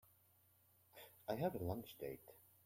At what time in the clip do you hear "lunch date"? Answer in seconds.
1.63-2.27